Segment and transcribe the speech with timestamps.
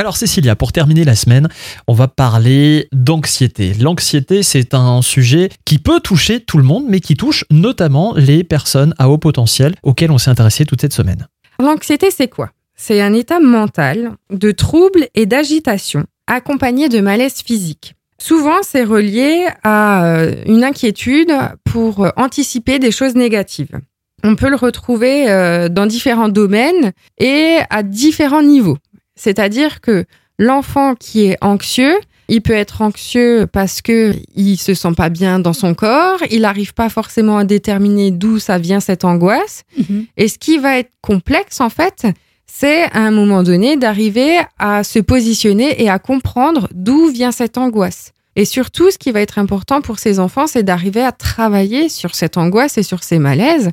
[0.00, 1.50] Alors Cécilia, pour terminer la semaine,
[1.86, 3.74] on va parler d'anxiété.
[3.74, 8.42] L'anxiété, c'est un sujet qui peut toucher tout le monde, mais qui touche notamment les
[8.42, 11.26] personnes à haut potentiel auxquelles on s'est intéressé toute cette semaine.
[11.58, 12.48] L'anxiété, c'est quoi?
[12.76, 17.94] C'est un état mental de trouble et d'agitation accompagné de malaise physique.
[18.16, 21.32] Souvent, c'est relié à euh, une inquiétude
[21.64, 23.78] pour anticiper des choses négatives.
[24.24, 28.78] On peut le retrouver euh, dans différents domaines et à différents niveaux.
[29.16, 30.04] C'est-à-dire que
[30.38, 31.96] l'enfant qui est anxieux,
[32.28, 36.42] il peut être anxieux parce que il se sent pas bien dans son corps, il
[36.42, 39.64] n'arrive pas forcément à déterminer d'où ça vient cette angoisse.
[39.76, 40.06] Mhm.
[40.16, 42.06] Et ce qui va être complexe en fait,
[42.46, 47.58] c'est à un moment donné d'arriver à se positionner et à comprendre d'où vient cette
[47.58, 48.12] angoisse.
[48.36, 52.14] Et surtout, ce qui va être important pour ces enfants, c'est d'arriver à travailler sur
[52.14, 53.70] cette angoisse et sur ces malaises,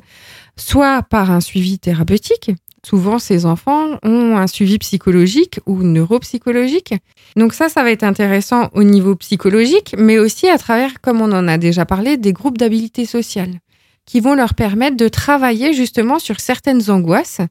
[0.56, 2.50] soit par un suivi thérapeutique.
[2.86, 6.94] Souvent, ces enfants ont un suivi psychologique ou neuropsychologique.
[7.36, 11.32] Donc ça, ça va être intéressant au niveau psychologique, mais aussi à travers, comme on
[11.32, 13.60] en a déjà parlé, des groupes d'habilité sociale
[14.06, 17.42] qui vont leur permettre de travailler justement sur certaines angoisses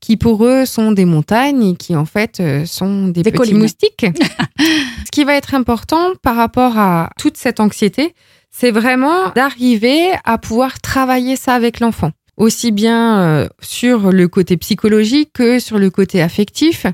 [0.00, 3.38] qui pour eux sont des montagnes et qui en fait euh, sont des, Des petits
[3.38, 3.58] collines.
[3.58, 4.06] moustiques.
[4.58, 8.14] Ce qui va être important par rapport à toute cette anxiété,
[8.50, 12.12] c'est vraiment d'arriver à pouvoir travailler ça avec l'enfant.
[12.36, 16.84] Aussi bien euh, sur le côté psychologique que sur le côté affectif.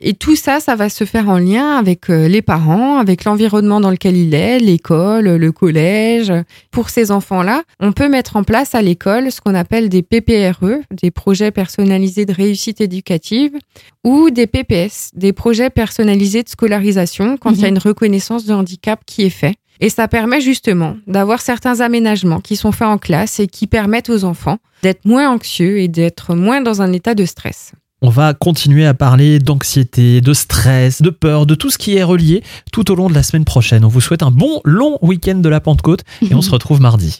[0.00, 3.80] Et tout ça, ça va se faire en lien avec euh, les parents, avec l'environnement
[3.80, 6.32] dans lequel il est, l'école, le collège.
[6.72, 10.80] Pour ces enfants-là, on peut mettre en place à l'école ce qu'on appelle des PPRE,
[10.90, 13.52] des projets personnalisés de réussite éducative,
[14.04, 17.74] ou des PPS, des projets personnalisés de scolarisation quand il y a Mhm.
[17.76, 19.54] une reconnaissance de handicap qui est fait.
[19.80, 24.10] Et ça permet justement d'avoir certains aménagements qui sont faits en classe et qui permettent
[24.10, 27.72] aux enfants d'être moins anxieux et d'être moins dans un état de stress.
[28.00, 32.04] On va continuer à parler d'anxiété, de stress, de peur, de tout ce qui est
[32.04, 33.84] relié tout au long de la semaine prochaine.
[33.84, 37.16] On vous souhaite un bon long week-end de la Pentecôte et on se retrouve mardi.